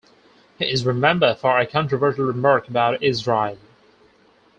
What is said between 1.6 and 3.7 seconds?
controversial remark about Israel.